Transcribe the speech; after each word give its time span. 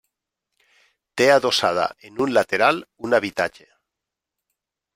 Té 1.21 1.27
adossada 1.33 1.85
en 2.09 2.17
un 2.25 2.33
lateral 2.39 2.81
un 3.09 3.17
habitatge. 3.19 3.69